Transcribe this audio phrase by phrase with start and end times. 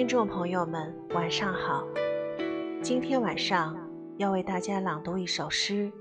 [0.00, 1.86] 听众朋友们，晚上好。
[2.80, 3.76] 今天晚上
[4.16, 5.92] 要为大家朗读一首诗。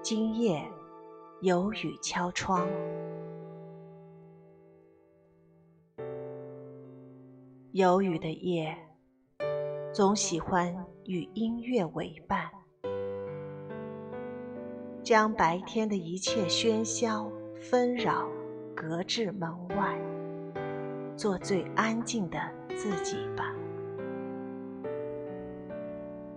[0.00, 0.66] 今夜
[1.42, 2.66] 有雨敲窗，
[7.72, 8.74] 有雨的夜，
[9.92, 10.74] 总喜欢
[11.04, 12.50] 与音乐为伴，
[15.02, 18.26] 将白天的一切喧嚣纷扰
[18.74, 20.00] 隔至门外。
[21.14, 22.38] 做最安静的
[22.78, 23.52] 自己吧。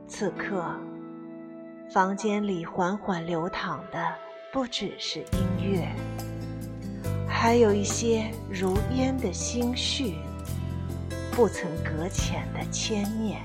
[0.07, 0.65] 此刻，
[1.93, 4.13] 房间里缓缓流淌的
[4.51, 5.87] 不只是音乐，
[7.27, 10.15] 还有一些如烟的心绪，
[11.31, 13.39] 不曾搁浅的牵念，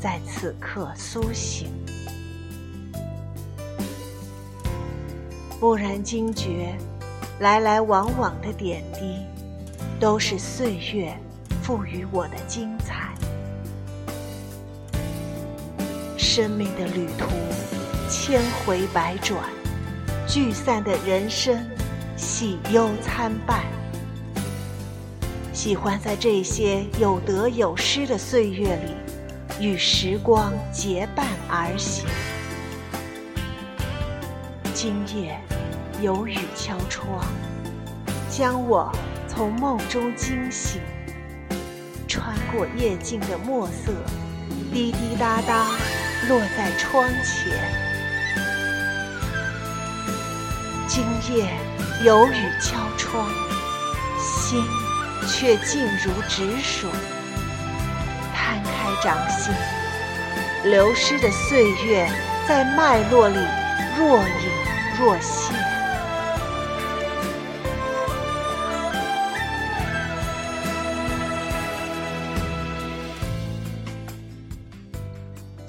[0.00, 1.70] 在此刻苏醒。
[5.60, 6.76] 蓦然惊觉，
[7.38, 9.24] 来来往往的点滴。
[10.00, 11.16] 都是岁月
[11.62, 13.14] 赋予我的精彩。
[16.18, 17.26] 生命的旅途
[18.08, 19.38] 千回百转，
[20.26, 21.64] 聚散的人生
[22.16, 23.60] 喜忧参半。
[25.52, 32.06] 喜欢在这些有得有失的岁月里，与时光结伴而行。
[34.74, 35.38] 今夜
[36.00, 37.24] 有雨敲窗，
[38.28, 38.92] 将我。
[39.34, 40.78] 从梦中惊醒，
[42.12, 43.90] 穿过夜静的墨色，
[44.70, 45.64] 滴滴答答
[46.28, 47.56] 落在窗前。
[50.86, 51.48] 今夜
[52.04, 53.30] 有雨敲窗，
[54.18, 54.62] 心
[55.26, 56.90] 却静如止水。
[58.34, 59.50] 摊开掌心，
[60.64, 62.06] 流失的岁月
[62.46, 63.38] 在脉络里
[63.96, 65.61] 若隐若现。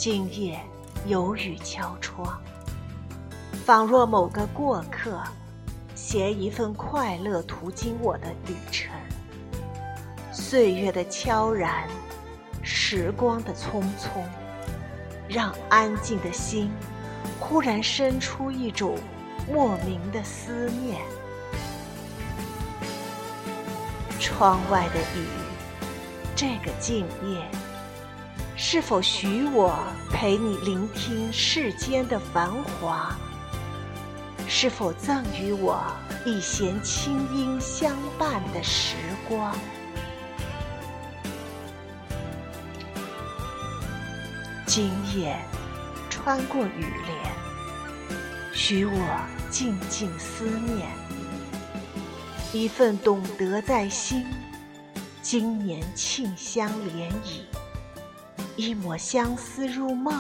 [0.05, 0.59] 今夜
[1.05, 2.37] 有雨敲窗，
[3.65, 5.23] 仿若某个过客，
[5.95, 8.91] 携一份快乐途经我的旅程。
[10.29, 11.87] 岁月的悄然，
[12.61, 14.21] 时光的匆匆，
[15.29, 16.69] 让安静的心
[17.39, 18.97] 忽然生出一种
[19.49, 21.01] 莫名的思念。
[24.19, 25.25] 窗外的雨，
[26.35, 27.49] 这个静夜。
[28.66, 29.78] 是否许我
[30.09, 33.13] 陪你聆听世间的繁华？
[34.47, 35.84] 是否赠予我
[36.25, 38.96] 一弦清音相伴的时
[39.28, 39.53] 光？
[44.66, 45.38] 今夜
[46.09, 47.35] 穿过雨帘，
[48.53, 50.88] 许我静静思念，
[52.53, 54.25] 一份懂得在心，
[55.22, 57.52] 今年沁香涟漪。
[58.55, 60.13] 一抹相思入梦，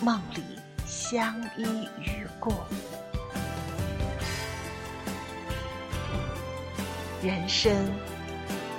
[0.00, 0.42] 梦里
[0.86, 2.54] 相依与共。
[7.22, 7.70] 人生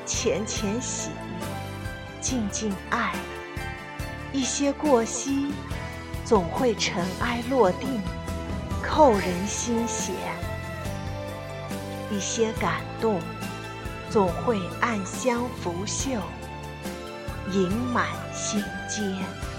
[0.03, 1.11] 浅浅喜，
[2.19, 3.13] 静静爱。
[4.33, 5.53] 一些过隙，
[6.25, 8.01] 总会尘埃落定，
[8.81, 10.15] 扣人心弦；
[12.09, 13.21] 一些感动，
[14.09, 16.19] 总会暗香拂袖。
[17.51, 19.54] 盈满心间。